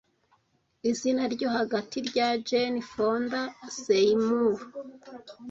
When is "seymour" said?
3.79-4.57